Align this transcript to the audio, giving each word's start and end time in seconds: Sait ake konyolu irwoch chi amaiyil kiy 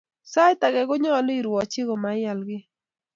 Sait 0.31 0.59
ake 0.67 0.81
konyolu 0.89 1.31
irwoch 1.39 1.67
chi 1.71 1.81
amaiyil 1.93 2.39
kiy 2.47 2.63